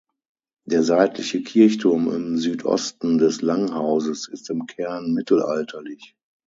[0.65, 6.15] Der seitliche Kirchturm im Südosten des Langhauses ist im Kern mittelalterlich.